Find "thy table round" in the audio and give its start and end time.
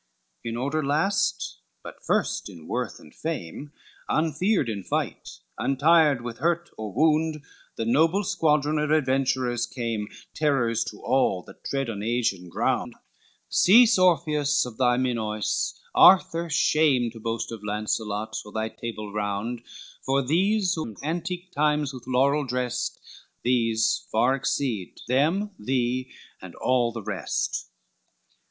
18.51-19.61